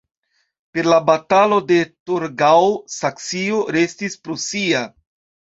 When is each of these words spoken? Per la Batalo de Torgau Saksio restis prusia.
Per 0.77 0.85
la 0.91 0.95
Batalo 1.09 1.59
de 1.71 1.77
Torgau 2.11 2.65
Saksio 2.95 3.61
restis 3.77 4.19
prusia. 4.27 4.83